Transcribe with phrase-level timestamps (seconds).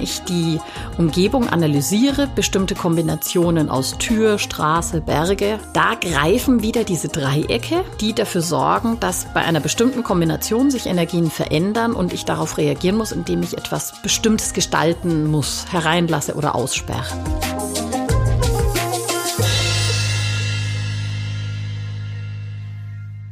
[0.00, 0.58] ich die
[0.98, 8.42] Umgebung analysiere, bestimmte Kombinationen aus Tür, Straße, Berge, da greifen wieder diese Dreiecke, die dafür
[8.42, 13.42] sorgen, dass bei einer bestimmten Kombination sich Energien verändern und ich darauf reagieren muss, indem
[13.42, 17.06] ich etwas Bestimmtes gestalten muss, hereinlasse oder aussperre.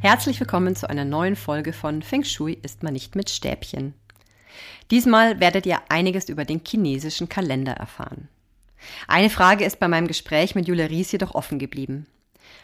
[0.01, 3.93] Herzlich willkommen zu einer neuen Folge von Feng Shui ist man nicht mit Stäbchen.
[4.91, 8.27] Diesmal werdet ihr einiges über den chinesischen Kalender erfahren.
[9.07, 12.07] Eine Frage ist bei meinem Gespräch mit Julia Ries jedoch offen geblieben.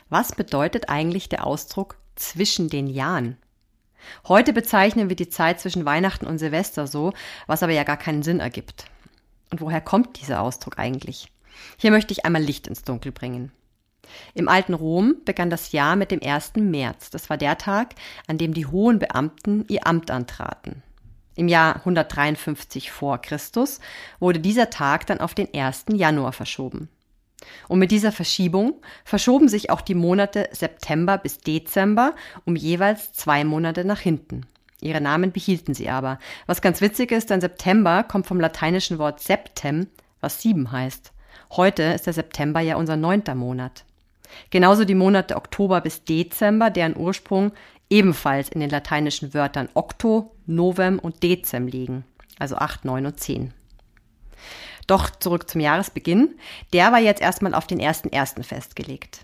[0.10, 3.38] Was bedeutet eigentlich der Ausdruck zwischen den Jahren?
[4.28, 7.14] Heute bezeichnen wir die Zeit zwischen Weihnachten und Silvester so,
[7.48, 8.86] was aber ja gar keinen Sinn ergibt.
[9.52, 11.32] Und woher kommt dieser Ausdruck eigentlich?
[11.78, 13.52] Hier möchte ich einmal Licht ins Dunkel bringen.
[14.34, 16.54] Im alten Rom begann das Jahr mit dem 1.
[16.56, 17.10] März.
[17.10, 17.96] Das war der Tag,
[18.28, 20.84] an dem die hohen Beamten ihr Amt antraten.
[21.36, 23.80] Im Jahr 153 vor Christus
[24.20, 25.86] wurde dieser Tag dann auf den 1.
[25.94, 26.90] Januar verschoben.
[27.68, 33.44] Und mit dieser Verschiebung verschoben sich auch die Monate September bis Dezember um jeweils zwei
[33.44, 34.46] Monate nach hinten.
[34.82, 36.20] Ihre Namen behielten sie aber.
[36.48, 39.88] Was ganz witzig ist, denn September kommt vom lateinischen Wort septem,
[40.22, 41.12] was sieben heißt.
[41.52, 43.86] Heute ist der September ja unser neunter Monat.
[44.50, 47.52] Genauso die Monate Oktober bis Dezember, deren Ursprung
[47.96, 52.04] ebenfalls in den lateinischen Wörtern Octo, Novem und Dezem liegen,
[52.38, 53.54] also 8, 9 und 10.
[54.86, 56.36] Doch zurück zum Jahresbeginn,
[56.74, 58.44] der war jetzt erstmal auf den 1.1.
[58.44, 59.24] festgelegt.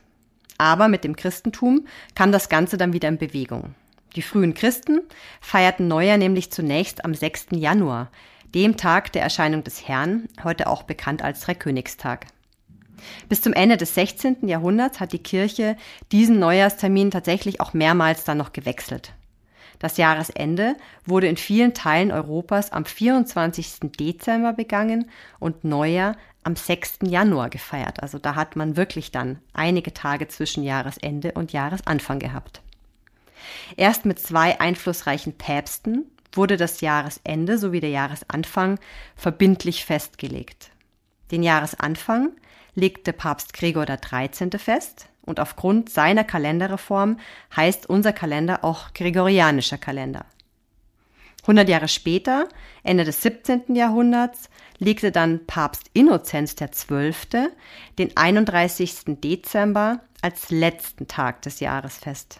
[0.57, 3.75] Aber mit dem Christentum kam das Ganze dann wieder in Bewegung.
[4.15, 5.01] Die frühen Christen
[5.41, 7.47] feierten Neujahr nämlich zunächst am 6.
[7.51, 8.09] Januar,
[8.55, 12.27] dem Tag der Erscheinung des Herrn, heute auch bekannt als Dreikönigstag.
[13.29, 14.47] Bis zum Ende des 16.
[14.47, 15.77] Jahrhunderts hat die Kirche
[16.11, 19.13] diesen Neujahrstermin tatsächlich auch mehrmals dann noch gewechselt.
[19.79, 23.91] Das Jahresende wurde in vielen Teilen Europas am 24.
[23.99, 25.09] Dezember begangen
[25.39, 26.99] und Neujahr am 6.
[27.03, 28.01] Januar gefeiert.
[28.01, 32.61] Also da hat man wirklich dann einige Tage zwischen Jahresende und Jahresanfang gehabt.
[33.75, 38.79] Erst mit zwei einflussreichen Päpsten wurde das Jahresende sowie der Jahresanfang
[39.15, 40.71] verbindlich festgelegt.
[41.31, 42.31] Den Jahresanfang
[42.75, 44.57] legte Papst Gregor XIII.
[44.57, 47.17] fest und aufgrund seiner Kalenderreform
[47.55, 50.25] heißt unser Kalender auch gregorianischer Kalender.
[51.43, 52.47] 100 Jahre später,
[52.83, 53.75] Ende des 17.
[53.75, 57.49] Jahrhunderts, legte dann Papst Innozenz XII.
[57.97, 59.19] den 31.
[59.21, 62.39] Dezember als letzten Tag des Jahres fest.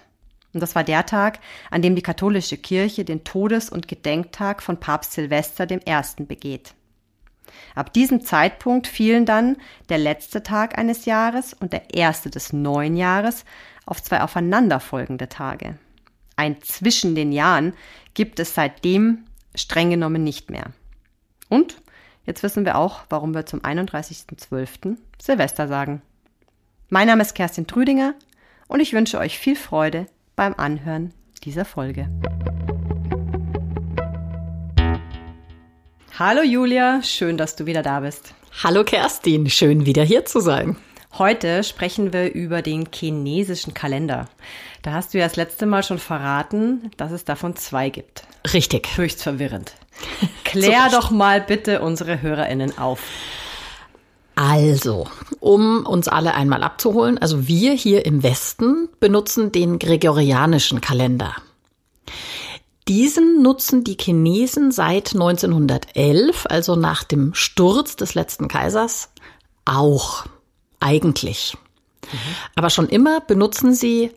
[0.54, 1.40] Und das war der Tag,
[1.72, 6.24] an dem die katholische Kirche den Todes- und Gedenktag von Papst Silvester I.
[6.24, 6.74] begeht.
[7.76, 9.58] Ab diesem Zeitpunkt fielen dann
[9.90, 13.46] der letzte Tag eines Jahres und der erste des neuen Jahres
[13.86, 15.78] auf zwei aufeinanderfolgende Tage.
[16.36, 17.74] Ein zwischen den Jahren
[18.14, 19.26] gibt es seitdem
[19.56, 20.72] streng genommen nicht mehr.
[21.50, 21.82] Und
[22.26, 24.98] jetzt wissen wir auch, warum wir zum 31.12.
[25.22, 26.02] Silvester sagen.
[26.90, 28.16] Mein Name ist Kerstin Trüdinger
[28.68, 31.14] und ich wünsche euch viel Freude beim Anhören
[31.44, 32.10] dieser Folge.
[36.24, 38.36] Hallo Julia, schön, dass du wieder da bist.
[38.62, 40.76] Hallo Kerstin, schön wieder hier zu sein.
[41.18, 44.30] Heute sprechen wir über den chinesischen Kalender.
[44.84, 48.22] Da hast du ja das letzte Mal schon verraten, dass es davon zwei gibt.
[48.54, 48.96] Richtig.
[48.98, 49.74] Höchst verwirrend.
[50.44, 53.02] Klär doch mal bitte unsere HörerInnen auf.
[54.36, 55.08] Also,
[55.40, 61.36] um uns alle einmal abzuholen, also wir hier im Westen benutzen den gregorianischen Kalender.
[62.92, 69.08] Diesen nutzen die Chinesen seit 1911, also nach dem Sturz des letzten Kaisers,
[69.64, 70.26] auch
[70.82, 71.56] eigentlich.
[72.12, 72.18] Mhm.
[72.58, 74.12] Aber schon immer benutzen sie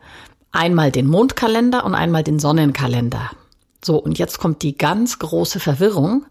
[0.51, 3.31] einmal den Mondkalender und einmal den Sonnenkalender.
[3.85, 6.27] So, und jetzt kommt die ganz große Verwirrung.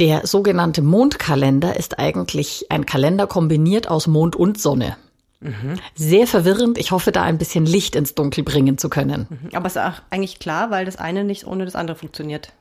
[0.00, 4.96] Der sogenannte Mondkalender ist eigentlich ein Kalender kombiniert aus Mond und Sonne.
[5.40, 5.76] Mhm.
[5.94, 6.78] Sehr verwirrend.
[6.78, 9.26] Ich hoffe, da ein bisschen Licht ins Dunkel bringen zu können.
[9.28, 9.54] Mhm.
[9.54, 12.52] Aber es ist auch eigentlich klar, weil das eine nicht ohne das andere funktioniert.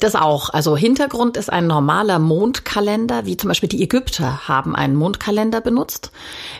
[0.00, 0.50] Das auch.
[0.50, 6.10] Also Hintergrund ist ein normaler Mondkalender, wie zum Beispiel die Ägypter haben einen Mondkalender benutzt.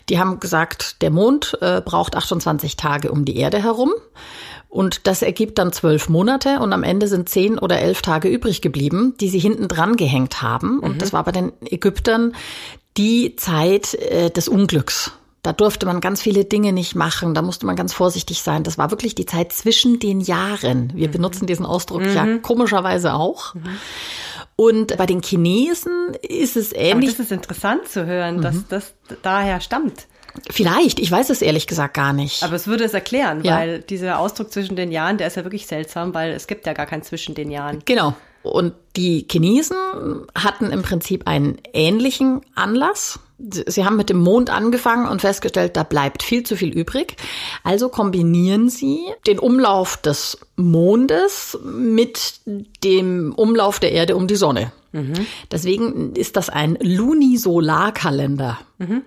[0.09, 3.93] Die haben gesagt, der Mond äh, braucht 28 Tage um die Erde herum.
[4.69, 8.63] Und das ergibt dann zwölf Monate und am Ende sind zehn oder elf Tage übrig
[8.63, 10.79] geblieben, die sie hinten dran gehängt haben.
[10.79, 10.99] Und mhm.
[10.99, 12.35] das war bei den Ägyptern
[12.97, 15.13] die Zeit äh, des Unglücks.
[15.43, 18.63] Da durfte man ganz viele Dinge nicht machen, da musste man ganz vorsichtig sein.
[18.63, 20.93] Das war wirklich die Zeit zwischen den Jahren.
[20.95, 21.13] Wir mhm.
[21.13, 22.15] benutzen diesen Ausdruck mhm.
[22.15, 23.55] ja komischerweise auch.
[23.55, 23.63] Mhm.
[24.55, 26.93] Und bei den Chinesen ist es ähnlich.
[26.93, 28.65] Aber das ist interessant zu hören, dass mhm.
[28.69, 30.07] das daher stammt.
[30.49, 32.43] Vielleicht, ich weiß es ehrlich gesagt gar nicht.
[32.43, 33.57] Aber es würde es erklären, ja.
[33.57, 36.73] weil dieser Ausdruck zwischen den Jahren, der ist ja wirklich seltsam, weil es gibt ja
[36.73, 37.83] gar keinen zwischen den Jahren.
[37.85, 38.15] Genau.
[38.43, 39.77] Und die Chinesen
[40.35, 43.21] hatten im Prinzip einen ähnlichen Anlass.
[43.67, 47.17] Sie haben mit dem Mond angefangen und festgestellt, da bleibt viel zu viel übrig.
[47.65, 52.35] Also kombinieren sie den Umlauf des Mondes mit
[52.85, 54.73] dem Umlauf der Erde um die Sonne.
[54.93, 55.27] Mhm.
[55.51, 58.59] Deswegen ist das ein Lunisolarkalender.
[58.79, 59.03] Mhm.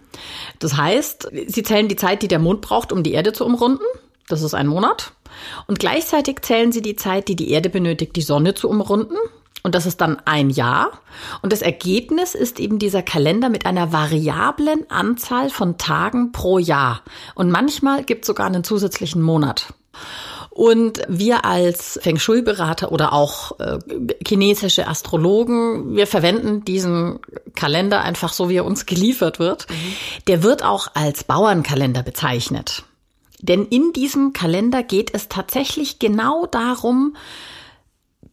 [0.60, 3.84] Das heißt, sie zählen die Zeit, die der Mond braucht, um die Erde zu umrunden.
[4.28, 5.14] Das ist ein Monat.
[5.68, 9.16] Und gleichzeitig zählen sie die Zeit, die die Erde benötigt, die Sonne zu umrunden.
[9.66, 10.92] Und das ist dann ein Jahr.
[11.42, 17.02] Und das Ergebnis ist eben dieser Kalender mit einer variablen Anzahl von Tagen pro Jahr.
[17.34, 19.74] Und manchmal gibt es sogar einen zusätzlichen Monat.
[20.52, 23.80] Und wir als Feng Shui-Berater oder auch äh,
[24.24, 27.18] chinesische Astrologen, wir verwenden diesen
[27.56, 29.68] Kalender einfach so, wie er uns geliefert wird.
[29.68, 29.74] Mhm.
[30.28, 32.84] Der wird auch als Bauernkalender bezeichnet.
[33.40, 37.16] Denn in diesem Kalender geht es tatsächlich genau darum,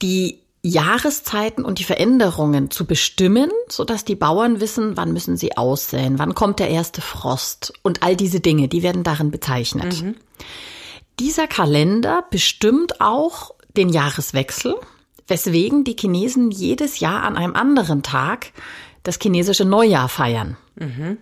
[0.03, 5.57] die Jahreszeiten und die Veränderungen zu bestimmen, so dass die Bauern wissen, wann müssen sie
[5.57, 10.03] aussäen, wann kommt der erste Frost und all diese Dinge, die werden darin bezeichnet.
[10.03, 10.15] Mhm.
[11.19, 14.77] Dieser Kalender bestimmt auch den Jahreswechsel,
[15.27, 18.53] weswegen die Chinesen jedes Jahr an einem anderen Tag
[19.03, 20.57] das chinesische Neujahr feiern.
[20.77, 21.19] Mhm.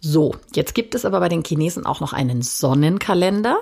[0.00, 3.58] So, jetzt gibt es aber bei den Chinesen auch noch einen Sonnenkalender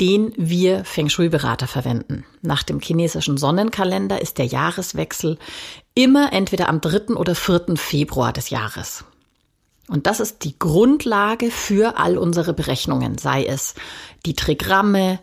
[0.00, 2.24] den wir Feng Shui-Berater verwenden.
[2.40, 5.38] Nach dem chinesischen Sonnenkalender ist der Jahreswechsel
[5.94, 7.14] immer entweder am 3.
[7.14, 7.76] oder 4.
[7.76, 9.04] Februar des Jahres.
[9.88, 13.74] Und das ist die Grundlage für all unsere Berechnungen, sei es
[14.26, 15.18] die Trigramme,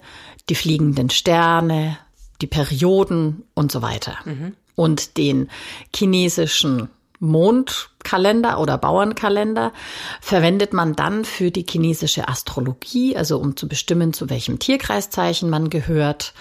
[0.50, 1.98] die fliegenden Sterne,
[2.42, 4.18] die Perioden und so weiter.
[4.26, 4.56] Mhm.
[4.76, 5.50] Und den
[5.96, 6.90] chinesischen
[7.20, 9.72] Mondkalender oder Bauernkalender
[10.22, 15.70] verwendet man dann für die chinesische Astrologie, also um zu bestimmen, zu welchem Tierkreiszeichen man
[15.70, 16.34] gehört,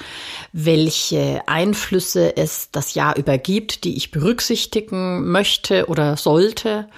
[0.53, 6.89] welche Einflüsse es das Jahr über gibt, die ich berücksichtigen möchte oder sollte,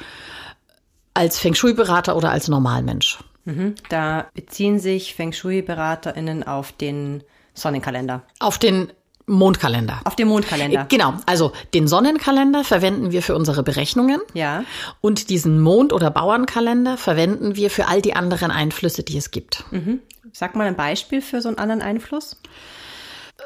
[1.14, 3.18] als Feng Shui-Berater oder als Normalmensch.
[3.44, 3.74] Mhm.
[3.88, 7.22] Da beziehen sich Feng Shui-BeraterInnen auf den
[7.54, 8.22] Sonnenkalender.
[8.38, 8.92] Auf den
[9.26, 10.00] Mondkalender.
[10.04, 10.82] Auf dem Mondkalender.
[10.82, 11.14] Äh, genau.
[11.26, 14.20] Also den Sonnenkalender verwenden wir für unsere Berechnungen.
[14.34, 14.64] Ja.
[15.00, 19.64] Und diesen Mond- oder Bauernkalender verwenden wir für all die anderen Einflüsse, die es gibt.
[19.72, 20.00] Mhm.
[20.32, 22.36] Sag mal ein Beispiel für so einen anderen Einfluss.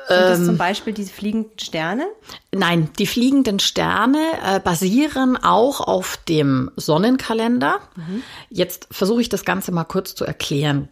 [0.07, 2.07] Sind das zum ähm, Beispiel diese fliegenden Sterne?
[2.53, 7.81] Nein, die fliegenden Sterne äh, basieren auch auf dem Sonnenkalender.
[7.97, 8.23] Mhm.
[8.51, 10.89] Jetzt versuche ich das Ganze mal kurz zu erklären.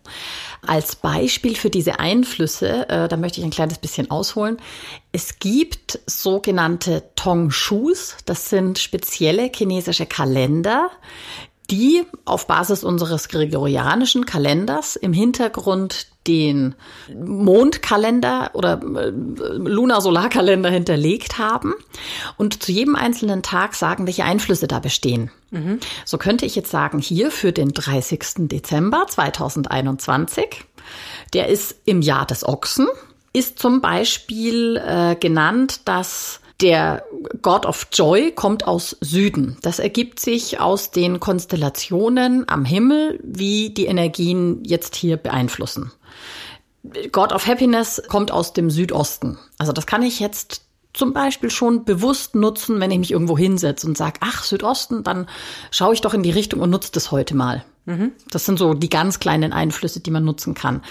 [0.66, 4.58] Als Beispiel für diese Einflüsse, äh, da möchte ich ein kleines bisschen ausholen.
[5.12, 10.90] Es gibt sogenannte Tongshus, das sind spezielle chinesische Kalender,
[11.70, 16.74] die auf Basis unseres gregorianischen Kalenders im Hintergrund den
[17.14, 21.74] Mondkalender oder äh, Lunar-Solarkalender hinterlegt haben
[22.36, 25.30] und zu jedem einzelnen Tag sagen, welche Einflüsse da bestehen.
[25.50, 25.80] Mhm.
[26.04, 28.48] So könnte ich jetzt sagen, hier für den 30.
[28.48, 30.64] Dezember 2021,
[31.32, 32.86] der ist im Jahr des Ochsen,
[33.32, 37.04] ist zum Beispiel äh, genannt, dass der
[37.40, 39.58] God of Joy kommt aus Süden.
[39.62, 45.92] Das ergibt sich aus den Konstellationen am Himmel, wie die Energien jetzt hier beeinflussen.
[47.12, 49.38] God of Happiness kommt aus dem Südosten.
[49.58, 50.62] Also das kann ich jetzt
[50.94, 55.28] zum Beispiel schon bewusst nutzen, wenn ich mich irgendwo hinsetze und sage, ach, Südosten, dann
[55.70, 57.64] schaue ich doch in die Richtung und nutze das heute mal.
[57.88, 58.12] Mhm.
[58.30, 60.82] Das sind so die ganz kleinen Einflüsse, die man nutzen kann.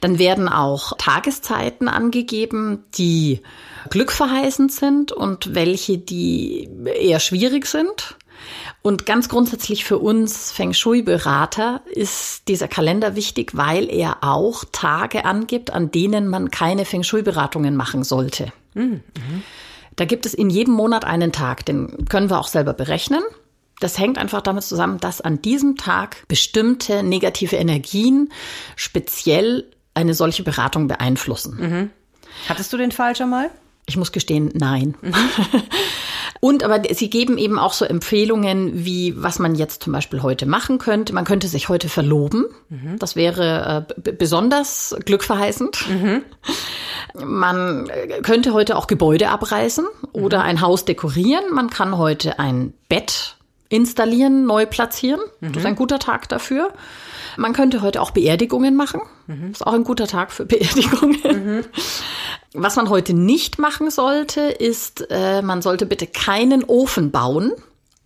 [0.00, 3.40] Dann werden auch Tageszeiten angegeben, die
[3.88, 8.16] glückverheißend sind und welche, die eher schwierig sind.
[8.82, 15.24] Und ganz grundsätzlich für uns Feng Shui-Berater ist dieser Kalender wichtig, weil er auch Tage
[15.24, 18.52] angibt, an denen man keine Feng Shui-Beratungen machen sollte.
[18.74, 19.02] Mhm.
[19.96, 23.22] Da gibt es in jedem Monat einen Tag, den können wir auch selber berechnen.
[23.80, 28.32] Das hängt einfach damit zusammen, dass an diesem Tag bestimmte negative Energien
[28.76, 31.56] speziell eine solche Beratung beeinflussen.
[31.58, 31.90] Mhm.
[32.48, 33.50] Hattest du den Fall schon mal?
[33.86, 34.94] Ich muss gestehen, nein.
[35.02, 35.14] Mhm.
[36.44, 40.44] Und aber sie geben eben auch so Empfehlungen, wie was man jetzt zum Beispiel heute
[40.44, 41.14] machen könnte.
[41.14, 42.46] Man könnte sich heute verloben.
[42.68, 42.98] Mhm.
[42.98, 45.88] Das wäre äh, besonders glückverheißend.
[45.88, 46.22] Mhm.
[47.24, 50.44] Man äh, könnte heute auch Gebäude abreißen oder mhm.
[50.44, 51.44] ein Haus dekorieren.
[51.52, 53.36] Man kann heute ein Bett
[53.68, 55.20] installieren, neu platzieren.
[55.40, 56.72] Das ist ein guter Tag dafür.
[57.36, 59.00] Man könnte heute auch Beerdigungen machen.
[59.28, 59.52] Mhm.
[59.52, 61.64] Ist auch ein guter Tag für Beerdigungen.
[62.54, 67.52] Was man heute nicht machen sollte, ist, äh, man sollte bitte keinen Ofen bauen.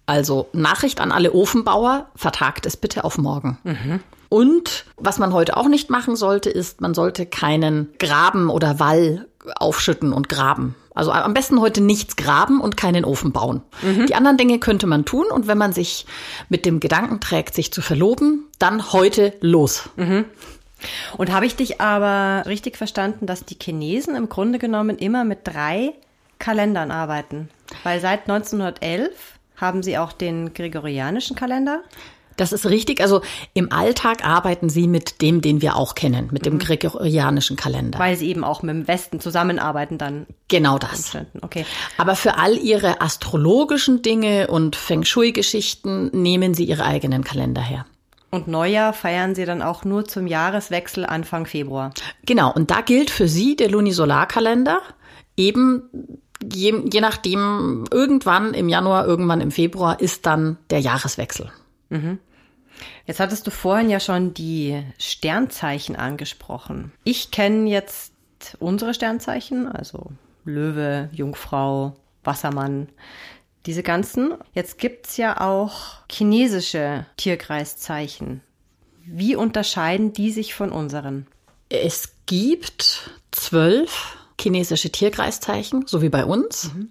[0.07, 3.59] Also Nachricht an alle Ofenbauer, vertagt es bitte auf morgen.
[3.65, 4.00] Mhm.
[4.29, 9.26] Und was man heute auch nicht machen sollte, ist, man sollte keinen Graben oder Wall
[9.57, 10.75] aufschütten und graben.
[10.95, 13.62] Also am besten heute nichts graben und keinen Ofen bauen.
[13.83, 14.07] Mhm.
[14.07, 16.07] Die anderen Dinge könnte man tun und wenn man sich
[16.49, 19.91] mit dem Gedanken trägt, sich zu verloben, dann heute los.
[19.97, 20.25] Mhm.
[21.16, 25.40] Und habe ich dich aber richtig verstanden, dass die Chinesen im Grunde genommen immer mit
[25.45, 25.95] drei
[26.38, 27.49] Kalendern arbeiten?
[27.83, 29.11] Weil seit 1911
[29.56, 31.83] haben sie auch den gregorianischen Kalender.
[32.37, 33.00] Das ist richtig.
[33.00, 33.23] Also
[33.54, 36.59] im Alltag arbeiten Sie mit dem, den wir auch kennen, mit dem mhm.
[36.59, 37.99] gregorianischen Kalender.
[37.99, 40.26] Weil Sie eben auch mit dem Westen zusammenarbeiten dann.
[40.49, 41.16] Genau das.
[41.40, 41.64] Okay.
[41.97, 47.87] Aber für all Ihre astrologischen Dinge und Feng Shui-Geschichten nehmen Sie Ihre eigenen Kalender her.
[48.37, 51.93] Und Neujahr feiern Sie dann auch nur zum Jahreswechsel Anfang Februar.
[52.25, 52.52] Genau.
[52.52, 54.81] Und da gilt für Sie der Lunisolarkalender
[55.37, 56.21] eben
[56.52, 61.50] je, je nachdem, irgendwann im Januar, irgendwann im Februar ist dann der Jahreswechsel.
[61.88, 62.19] Mhm.
[63.07, 66.93] Jetzt hattest du vorhin ja schon die Sternzeichen angesprochen.
[67.05, 68.12] Ich kenne jetzt
[68.59, 70.11] unsere Sternzeichen, also
[70.45, 72.88] Löwe, Jungfrau, Wassermann,
[73.67, 74.35] diese ganzen.
[74.53, 78.41] Jetzt gibt's ja auch chinesische Tierkreiszeichen.
[79.05, 81.27] Wie unterscheiden die sich von unseren?
[81.69, 86.73] Es gibt zwölf chinesische Tierkreiszeichen, so wie bei uns.
[86.73, 86.91] Mhm.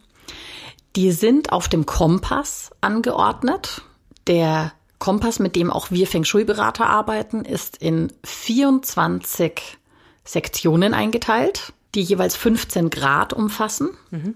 [0.96, 3.82] Die sind auf dem Kompass angeordnet.
[4.28, 9.78] Der Kompass, mit dem auch wir Feng Shui-Berater arbeiten, ist in 24
[10.24, 13.90] Sektionen eingeteilt, die jeweils 15 Grad umfassen.
[14.10, 14.36] Mhm.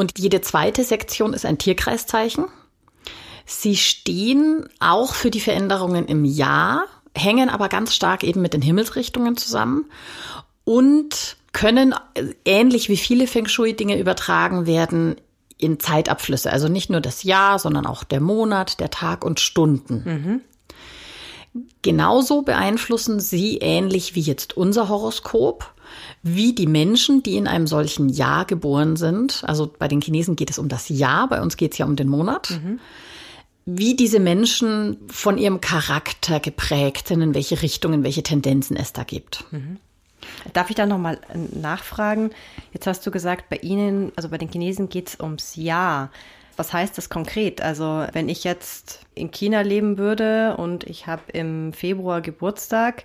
[0.00, 2.46] Und jede zweite Sektion ist ein Tierkreiszeichen.
[3.44, 8.62] Sie stehen auch für die Veränderungen im Jahr, hängen aber ganz stark eben mit den
[8.62, 9.90] Himmelsrichtungen zusammen
[10.64, 11.94] und können
[12.46, 15.16] ähnlich wie viele Feng Shui Dinge übertragen werden
[15.58, 16.50] in Zeitabflüsse.
[16.50, 20.40] Also nicht nur das Jahr, sondern auch der Monat, der Tag und Stunden.
[21.52, 21.62] Mhm.
[21.82, 25.74] Genauso beeinflussen sie ähnlich wie jetzt unser Horoskop,
[26.22, 29.42] wie die Menschen, die in einem solchen Jahr geboren sind.
[29.46, 31.96] Also bei den Chinesen geht es um das Jahr, bei uns geht es ja um
[31.96, 32.50] den Monat.
[32.50, 32.80] Mhm.
[33.66, 38.92] Wie diese Menschen von ihrem Charakter geprägt sind, in welche Richtung, in welche Tendenzen es
[38.92, 39.44] da gibt.
[39.52, 39.78] Mhm.
[40.52, 42.30] Darf ich da nochmal äh, nachfragen?
[42.72, 46.10] Jetzt hast du gesagt, bei Ihnen, also bei den Chinesen geht es ums Jahr.
[46.56, 47.62] Was heißt das konkret?
[47.62, 53.04] Also wenn ich jetzt in China leben würde und ich habe im Februar Geburtstag,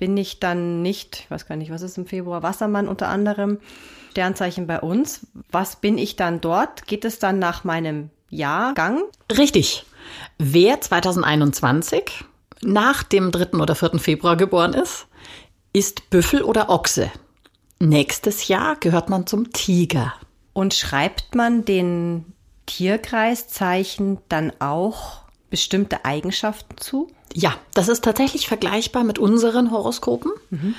[0.00, 3.58] bin ich dann nicht, ich weiß gar nicht, was ist im Februar, Wassermann unter anderem,
[4.10, 5.26] Sternzeichen bei uns.
[5.52, 6.86] Was bin ich dann dort?
[6.86, 9.02] Geht es dann nach meinem Jahrgang?
[9.30, 9.84] Richtig.
[10.38, 12.24] Wer 2021
[12.62, 13.58] nach dem 3.
[13.58, 13.98] oder 4.
[13.98, 15.06] Februar geboren ist,
[15.72, 17.12] ist Büffel oder Ochse.
[17.78, 20.14] Nächstes Jahr gehört man zum Tiger.
[20.54, 22.32] Und schreibt man den
[22.66, 27.10] Tierkreiszeichen dann auch bestimmte Eigenschaften zu?
[27.32, 30.32] Ja, das ist tatsächlich vergleichbar mit unseren Horoskopen.
[30.50, 30.74] Mhm.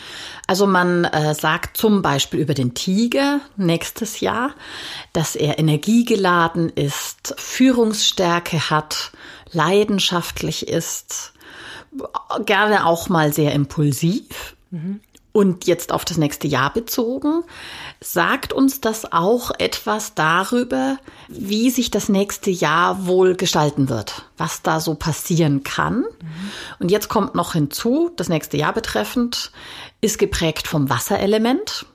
[0.47, 4.53] Also man äh, sagt zum Beispiel über den Tiger nächstes Jahr,
[5.13, 9.11] dass er energiegeladen ist, Führungsstärke hat,
[9.51, 11.33] leidenschaftlich ist,
[12.45, 14.55] gerne auch mal sehr impulsiv
[15.33, 17.43] und jetzt auf das nächste Jahr bezogen,
[18.01, 20.97] sagt uns das auch etwas darüber,
[21.29, 25.99] wie sich das nächste Jahr wohl gestalten wird, was da so passieren kann.
[25.99, 26.05] Mhm.
[26.79, 29.51] Und jetzt kommt noch hinzu, das nächste Jahr betreffend,
[30.01, 31.85] ist geprägt vom Wasserelement.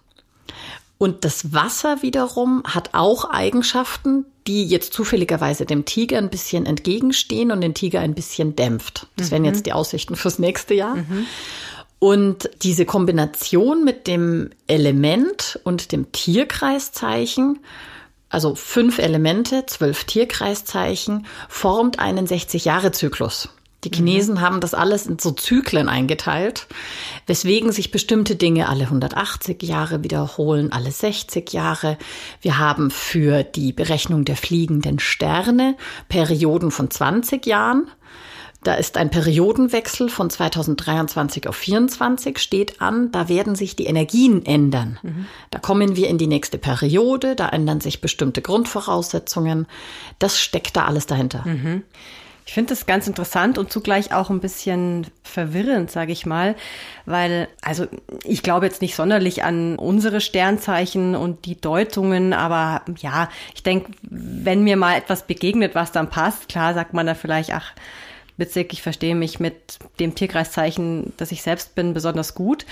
[0.98, 7.50] Und das Wasser wiederum hat auch Eigenschaften, die jetzt zufälligerweise dem Tiger ein bisschen entgegenstehen
[7.50, 9.06] und den Tiger ein bisschen dämpft.
[9.16, 9.32] Das mhm.
[9.32, 10.96] wären jetzt die Aussichten fürs nächste Jahr.
[10.96, 11.26] Mhm.
[11.98, 17.58] Und diese Kombination mit dem Element und dem Tierkreiszeichen,
[18.28, 23.48] also fünf Elemente, zwölf Tierkreiszeichen, formt einen 60-Jahre-Zyklus.
[23.84, 24.40] Die Chinesen mhm.
[24.40, 26.66] haben das alles in so Zyklen eingeteilt,
[27.26, 31.96] weswegen sich bestimmte Dinge alle 180 Jahre wiederholen, alle 60 Jahre.
[32.40, 35.76] Wir haben für die Berechnung der fliegenden Sterne
[36.08, 37.88] Perioden von 20 Jahren.
[38.66, 43.12] Da ist ein Periodenwechsel von 2023 auf 2024 steht an.
[43.12, 44.99] Da werden sich die Energien ändern.
[45.04, 45.26] Mhm.
[45.52, 47.37] Da kommen wir in die nächste Periode.
[47.37, 49.68] Da ändern sich bestimmte Grundvoraussetzungen.
[50.18, 51.46] Das steckt da alles dahinter.
[51.46, 51.85] Mhm.
[52.44, 56.56] Ich finde das ganz interessant und zugleich auch ein bisschen verwirrend, sage ich mal,
[57.04, 57.87] weil, also
[58.25, 63.92] ich glaube jetzt nicht sonderlich an unsere Sternzeichen und die Deutungen, aber ja, ich denke,
[64.02, 67.73] wenn mir mal etwas begegnet, was dann passt, klar sagt man da vielleicht, ach,
[68.36, 72.66] witzig, ich verstehe mich mit dem Tierkreiszeichen, das ich selbst bin, besonders gut.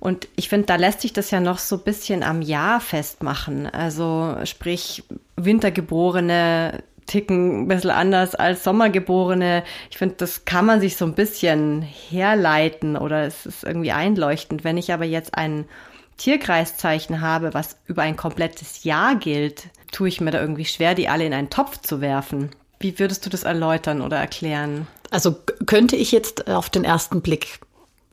[0.00, 3.66] Und ich finde, da lässt sich das ja noch so ein bisschen am Jahr festmachen.
[3.66, 5.04] Also sprich,
[5.36, 9.62] Wintergeborene ticken ein bisschen anders als Sommergeborene.
[9.90, 14.64] Ich finde, das kann man sich so ein bisschen herleiten oder es ist irgendwie einleuchtend.
[14.64, 15.66] Wenn ich aber jetzt einen
[16.16, 21.08] Tierkreiszeichen habe, was über ein komplettes Jahr gilt, tue ich mir da irgendwie schwer, die
[21.08, 22.50] alle in einen Topf zu werfen.
[22.80, 24.86] Wie würdest du das erläutern oder erklären?
[25.10, 27.60] Also könnte ich jetzt auf den ersten Blick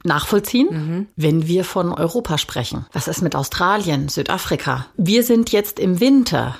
[0.03, 1.07] nachvollziehen, mhm.
[1.15, 2.85] wenn wir von Europa sprechen.
[2.91, 4.85] Was ist mit Australien, Südafrika?
[4.97, 6.57] Wir sind jetzt im Winter.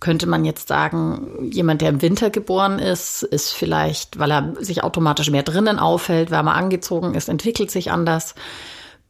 [0.00, 4.82] Könnte man jetzt sagen, jemand, der im Winter geboren ist, ist vielleicht, weil er sich
[4.82, 8.34] automatisch mehr drinnen aufhält, wärmer angezogen ist, entwickelt sich anders.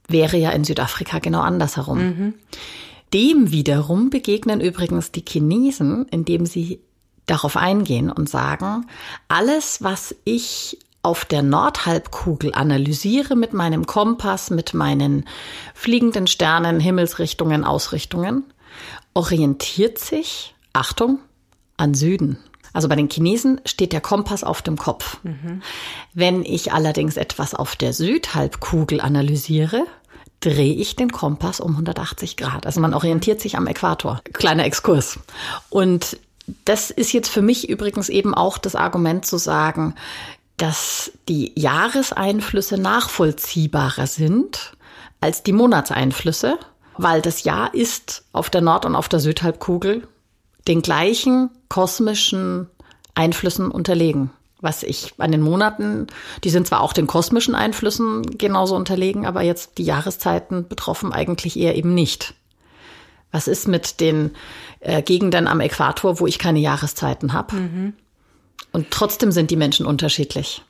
[0.09, 1.99] Wäre ja in Südafrika genau andersherum.
[1.99, 2.35] Mhm.
[3.15, 6.81] Dem wiederum begegnen übrigens die Chinesen, indem sie
[7.31, 8.87] darauf eingehen und sagen,
[9.29, 15.25] alles, was ich auf der Nordhalbkugel analysiere mit meinem Kompass, mit meinen
[15.75, 18.45] fliegenden Sternen, Himmelsrichtungen, Ausrichtungen,
[19.15, 21.19] orientiert sich, Achtung,
[21.77, 22.39] an Süden.
[22.73, 25.19] Also bei den Chinesen steht der Kompass auf dem Kopf.
[25.23, 25.63] Mhm.
[26.13, 29.85] Wenn ich allerdings etwas auf der Südhalbkugel analysiere,
[30.41, 32.67] drehe ich den Kompass um 180 Grad.
[32.67, 34.21] Also man orientiert sich am Äquator.
[34.33, 35.19] Kleiner Exkurs.
[35.69, 36.19] Und
[36.65, 39.95] das ist jetzt für mich übrigens eben auch das Argument zu sagen,
[40.57, 44.73] dass die Jahreseinflüsse nachvollziehbarer sind
[45.21, 46.59] als die Monatseinflüsse,
[46.97, 50.07] weil das Jahr ist auf der Nord- und auf der Südhalbkugel
[50.69, 52.69] den gleichen kosmischen
[53.15, 54.31] Einflüssen unterlegen.
[54.61, 56.09] Was ich an den Monaten,
[56.45, 61.59] die sind zwar auch den kosmischen Einflüssen genauso unterlegen, aber jetzt die Jahreszeiten betroffen eigentlich
[61.59, 62.35] eher eben nicht.
[63.33, 64.33] Was ist mit den
[64.81, 67.57] äh, Gegenden am Äquator, wo ich keine Jahreszeiten habe?
[67.57, 67.93] Mhm.
[68.73, 70.63] Und trotzdem sind die Menschen unterschiedlich.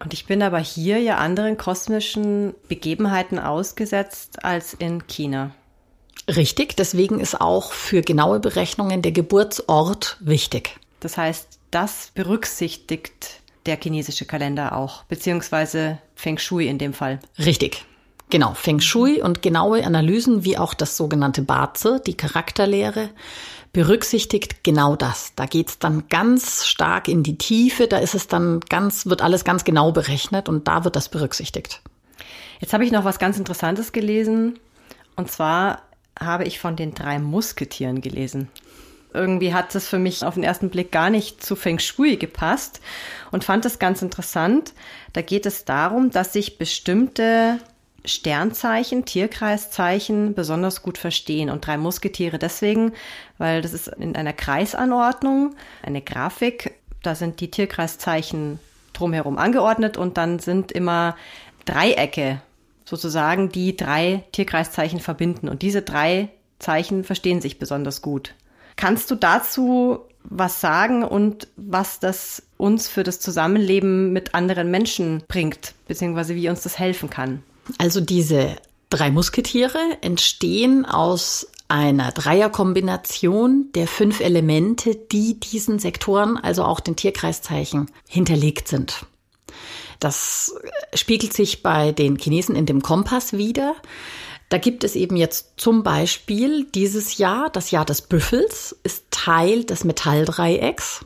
[0.00, 5.50] Und ich bin aber hier ja anderen kosmischen Begebenheiten ausgesetzt als in China.
[6.28, 10.76] Richtig, deswegen ist auch für genaue Berechnungen der Geburtsort wichtig.
[11.00, 17.20] Das heißt, das berücksichtigt der chinesische Kalender auch, beziehungsweise Feng Shui in dem Fall.
[17.38, 17.84] Richtig.
[18.30, 23.08] Genau, Feng Shui und genaue Analysen wie auch das sogenannte Bazi, die Charakterlehre,
[23.72, 25.32] berücksichtigt genau das.
[25.34, 29.44] Da geht's dann ganz stark in die Tiefe, da ist es dann ganz, wird alles
[29.44, 31.80] ganz genau berechnet und da wird das berücksichtigt.
[32.60, 34.58] Jetzt habe ich noch was ganz Interessantes gelesen.
[35.16, 35.82] Und zwar
[36.18, 38.48] habe ich von den drei Musketieren gelesen.
[39.14, 42.80] Irgendwie hat das für mich auf den ersten Blick gar nicht zu Feng Shui gepasst
[43.30, 44.74] und fand es ganz interessant.
[45.14, 47.58] Da geht es darum, dass sich bestimmte
[48.08, 51.50] Sternzeichen, Tierkreiszeichen besonders gut verstehen.
[51.50, 52.92] Und drei Musketiere deswegen,
[53.38, 56.74] weil das ist in einer Kreisanordnung, eine Grafik.
[57.02, 58.58] Da sind die Tierkreiszeichen
[58.92, 61.16] drumherum angeordnet und dann sind immer
[61.64, 62.40] Dreiecke
[62.84, 65.48] sozusagen, die drei Tierkreiszeichen verbinden.
[65.48, 68.34] Und diese drei Zeichen verstehen sich besonders gut.
[68.76, 75.22] Kannst du dazu was sagen und was das uns für das Zusammenleben mit anderen Menschen
[75.28, 77.42] bringt, beziehungsweise wie uns das helfen kann?
[77.76, 78.56] Also diese
[78.90, 86.96] drei Musketiere entstehen aus einer Dreierkombination der fünf Elemente, die diesen Sektoren, also auch den
[86.96, 89.04] Tierkreiszeichen, hinterlegt sind.
[90.00, 90.54] Das
[90.94, 93.74] spiegelt sich bei den Chinesen in dem Kompass wieder.
[94.48, 99.64] Da gibt es eben jetzt zum Beispiel dieses Jahr, das Jahr des Büffels, ist Teil
[99.64, 101.04] des Metalldreiecks.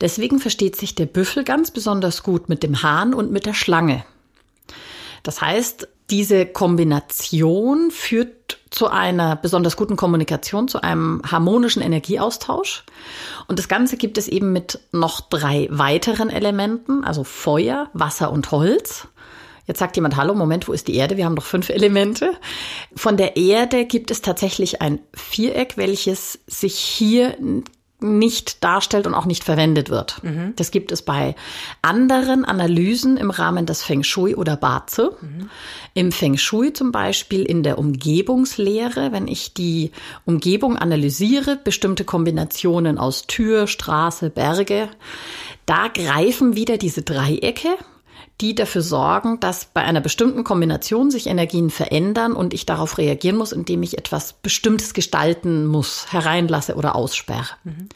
[0.00, 4.04] Deswegen versteht sich der Büffel ganz besonders gut mit dem Hahn und mit der Schlange.
[5.22, 12.84] Das heißt, diese Kombination führt zu einer besonders guten Kommunikation, zu einem harmonischen Energieaustausch.
[13.46, 18.50] Und das Ganze gibt es eben mit noch drei weiteren Elementen, also Feuer, Wasser und
[18.50, 19.08] Holz.
[19.66, 21.18] Jetzt sagt jemand, hallo, Moment, wo ist die Erde?
[21.18, 22.32] Wir haben doch fünf Elemente.
[22.96, 27.36] Von der Erde gibt es tatsächlich ein Viereck, welches sich hier
[28.00, 30.22] nicht darstellt und auch nicht verwendet wird.
[30.22, 30.52] Mhm.
[30.54, 31.34] Das gibt es bei
[31.82, 35.08] anderen Analysen im Rahmen des Feng Shui oder Bazi.
[35.20, 35.50] Mhm.
[35.94, 39.90] Im Feng Shui zum Beispiel in der Umgebungslehre, wenn ich die
[40.24, 44.88] Umgebung analysiere, bestimmte Kombinationen aus Tür, Straße, Berge,
[45.66, 47.76] da greifen wieder diese Dreiecke
[48.40, 53.36] die dafür sorgen, dass bei einer bestimmten Kombination sich Energien verändern und ich darauf reagieren
[53.36, 57.56] muss, indem ich etwas Bestimmtes gestalten muss, hereinlasse oder aussperre.
[57.64, 57.88] Mhm.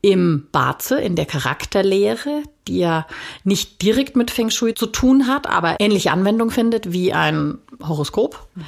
[0.00, 3.06] Im Baze, in der Charakterlehre, die ja
[3.42, 8.46] nicht direkt mit Feng Shui zu tun hat, aber ähnliche Anwendung findet wie ein Horoskop.
[8.54, 8.64] Mhm.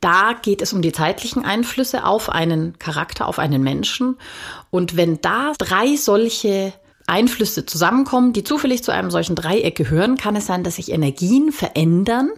[0.00, 4.16] Da geht es um die zeitlichen Einflüsse auf einen Charakter, auf einen Menschen.
[4.70, 6.72] Und wenn da drei solche
[7.08, 11.52] Einflüsse zusammenkommen, die zufällig zu einem solchen Dreieck gehören, kann es sein, dass sich Energien
[11.52, 12.30] verändern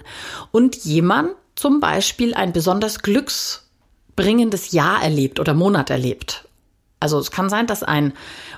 [0.52, 6.46] und jemand zum Beispiel ein besonders glücksbringendes Jahr erlebt oder Monat erlebt.
[7.00, 8.12] Also es kann sein, dass ein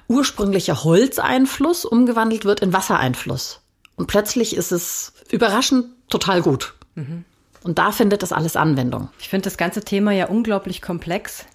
[0.09, 3.61] ursprünglicher Holzeinfluss umgewandelt wird in Wassereinfluss.
[3.97, 6.75] Und plötzlich ist es überraschend total gut.
[6.97, 7.25] Mhm.
[7.63, 9.09] Und da findet das alles Anwendung.
[9.21, 11.47] Ich finde das ganze Thema ja unglaublich komplex.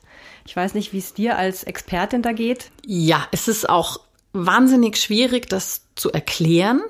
[0.45, 2.71] Ich weiß nicht, wie es dir als Expertin da geht.
[2.85, 3.99] Ja, es ist auch
[4.33, 6.81] wahnsinnig schwierig, das zu erklären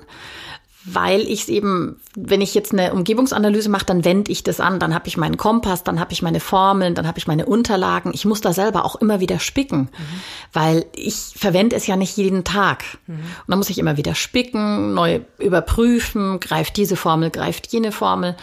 [0.94, 4.78] weil ich es eben, wenn ich jetzt eine Umgebungsanalyse mache, dann wende ich das an,
[4.78, 8.12] dann habe ich meinen Kompass, dann habe ich meine Formeln, dann habe ich meine Unterlagen.
[8.14, 10.20] Ich muss da selber auch immer wieder spicken, mhm.
[10.52, 12.84] weil ich verwende es ja nicht jeden Tag.
[13.06, 13.14] Mhm.
[13.16, 18.36] Und dann muss ich immer wieder spicken, neu überprüfen, greift diese Formel, greift jene Formel.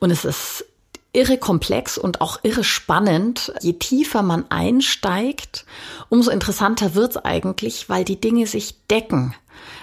[0.00, 0.64] Und es ist
[1.12, 3.52] irre komplex und auch irre spannend.
[3.60, 5.64] Je tiefer man einsteigt,
[6.08, 9.34] umso interessanter wird's eigentlich, weil die Dinge sich decken.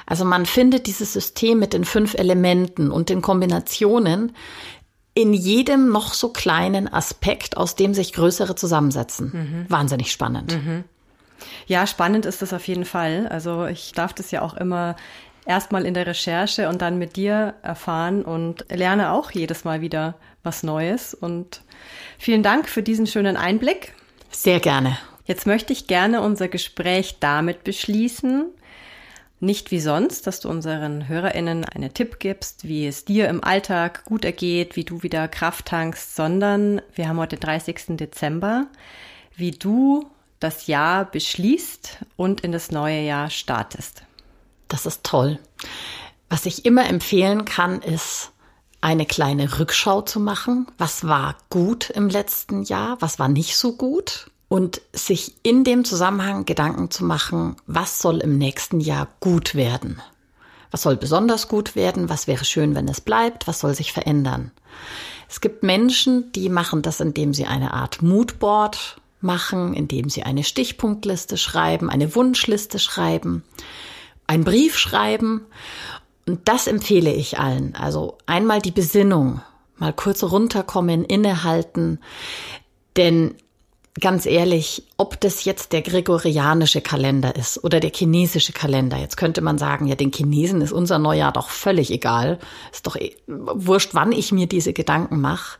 [0.06, 4.36] Also man findet dieses System mit den fünf Elementen und den Kombinationen
[5.14, 9.32] in jedem noch so kleinen Aspekt, aus dem sich größere zusammensetzen.
[9.34, 9.66] Mhm.
[9.70, 10.54] Wahnsinnig spannend.
[10.54, 10.84] Mhm.
[11.68, 13.28] Ja, spannend ist das auf jeden Fall.
[13.28, 14.96] Also ich darf das ja auch immer
[15.50, 20.16] erstmal in der Recherche und dann mit dir erfahren und lerne auch jedes Mal wieder
[20.44, 21.16] was Neues.
[21.16, 21.62] Und
[22.20, 23.94] vielen Dank für diesen schönen Einblick.
[24.30, 24.98] Sehr gerne.
[25.26, 28.46] Jetzt möchte ich gerne unser Gespräch damit beschließen,
[29.42, 34.04] nicht wie sonst, dass du unseren HörerInnen einen Tipp gibst, wie es dir im Alltag
[34.06, 37.98] gut ergeht, wie du wieder Kraft tankst, sondern wir haben heute den 30.
[37.98, 38.68] Dezember,
[39.36, 40.10] wie du
[40.40, 44.04] das Jahr beschließt und in das neue Jahr startest.
[44.70, 45.40] Das ist toll.
[46.30, 48.32] Was ich immer empfehlen kann, ist,
[48.82, 50.68] eine kleine Rückschau zu machen.
[50.78, 52.96] Was war gut im letzten Jahr?
[53.02, 54.32] Was war nicht so gut?
[54.50, 60.02] und sich in dem Zusammenhang Gedanken zu machen, was soll im nächsten Jahr gut werden?
[60.72, 62.10] Was soll besonders gut werden?
[62.10, 63.48] Was wäre schön, wenn es bleibt?
[63.48, 64.52] Was soll sich verändern?
[65.30, 70.44] Es gibt Menschen, die machen das, indem sie eine Art Moodboard machen, indem sie eine
[70.44, 73.44] Stichpunktliste schreiben, eine Wunschliste schreiben,
[74.30, 75.46] einen Brief schreiben.
[76.28, 77.76] Und das empfehle ich allen.
[77.76, 79.42] Also einmal die Besinnung,
[79.78, 82.00] mal kurz runterkommen, innehalten.
[82.96, 83.34] Denn
[84.00, 89.42] ganz ehrlich, ob das jetzt der gregorianische Kalender ist oder der chinesische Kalender, jetzt könnte
[89.42, 92.38] man sagen, ja, den Chinesen ist unser Neujahr doch völlig egal.
[92.72, 95.58] Ist doch eh, wurscht, wann ich mir diese Gedanken mache.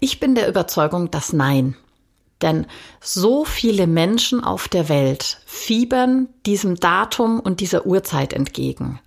[0.00, 1.76] Ich bin der Überzeugung, dass nein.
[2.42, 2.66] Denn
[3.00, 9.00] so viele Menschen auf der Welt fiebern diesem Datum und dieser Uhrzeit entgegen.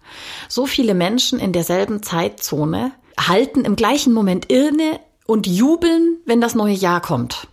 [0.48, 6.56] So viele Menschen in derselben Zeitzone halten im gleichen Moment inne und jubeln, wenn das
[6.56, 7.48] neue Jahr kommt.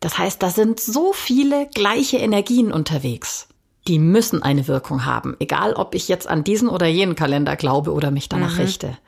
[0.00, 3.48] Das heißt, da sind so viele gleiche Energien unterwegs.
[3.88, 7.92] Die müssen eine Wirkung haben, egal ob ich jetzt an diesen oder jenen Kalender glaube
[7.92, 8.60] oder mich danach mhm.
[8.60, 8.98] richte.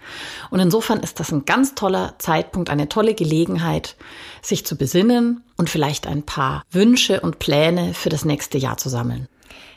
[0.50, 3.96] Und insofern ist das ein ganz toller Zeitpunkt, eine tolle Gelegenheit,
[4.42, 8.88] sich zu besinnen und vielleicht ein paar Wünsche und Pläne für das nächste Jahr zu
[8.88, 9.28] sammeln.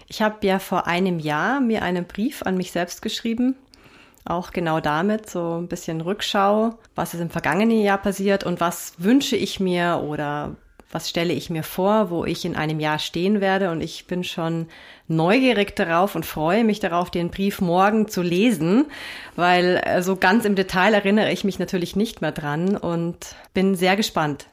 [0.08, 3.56] Ich habe ja vor einem Jahr mir einen Brief an mich selbst geschrieben,
[4.26, 8.94] auch genau damit, so ein bisschen Rückschau, was ist im vergangenen Jahr passiert und was
[8.98, 10.56] wünsche ich mir oder
[10.91, 13.71] was stelle ich mir vor, wo ich in einem Jahr stehen werde.
[13.71, 14.67] Und ich bin schon
[15.08, 18.86] neugierig darauf und freue mich darauf, den Brief morgen zu lesen,
[19.36, 23.75] weil äh, so ganz im Detail erinnere ich mich natürlich nicht mehr dran und bin
[23.75, 24.47] sehr gespannt.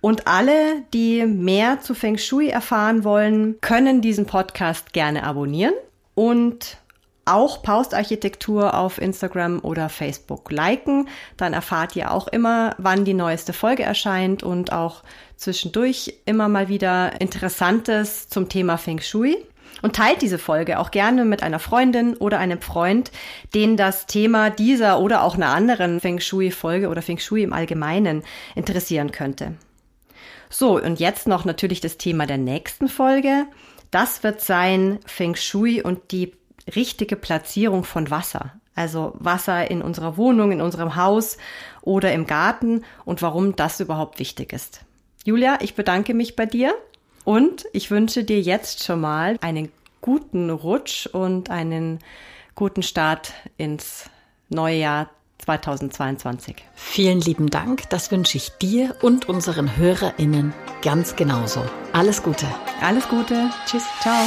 [0.00, 5.74] Und alle, die mehr zu Feng Shui erfahren wollen, können diesen Podcast gerne abonnieren
[6.14, 6.78] und
[7.26, 11.08] auch Paustarchitektur auf Instagram oder Facebook liken.
[11.36, 15.02] Dann erfahrt ihr auch immer, wann die neueste Folge erscheint und auch
[15.36, 19.36] zwischendurch immer mal wieder Interessantes zum Thema Feng Shui.
[19.82, 23.12] Und teilt diese Folge auch gerne mit einer Freundin oder einem Freund,
[23.54, 28.22] den das Thema dieser oder auch einer anderen Feng Shui-Folge oder Feng Shui im Allgemeinen
[28.54, 29.52] interessieren könnte.
[30.48, 33.44] So, und jetzt noch natürlich das Thema der nächsten Folge.
[33.90, 36.32] Das wird sein Feng Shui und die
[36.74, 38.52] richtige Platzierung von Wasser.
[38.74, 41.38] Also Wasser in unserer Wohnung, in unserem Haus
[41.80, 44.80] oder im Garten und warum das überhaupt wichtig ist.
[45.24, 46.74] Julia, ich bedanke mich bei dir
[47.24, 51.98] und ich wünsche dir jetzt schon mal einen guten Rutsch und einen
[52.54, 54.10] guten Start ins
[54.48, 56.56] neue Jahr 2022.
[56.74, 61.64] Vielen lieben Dank, das wünsche ich dir und unseren Hörerinnen ganz genauso.
[61.92, 62.46] Alles Gute.
[62.80, 63.50] Alles Gute.
[63.66, 63.84] Tschüss.
[64.00, 64.26] Ciao.